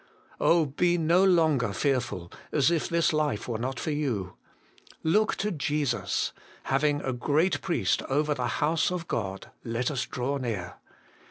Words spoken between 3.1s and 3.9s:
life were not